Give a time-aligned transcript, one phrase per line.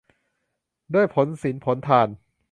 [0.93, 2.07] ด้วยผลศีลผลทาน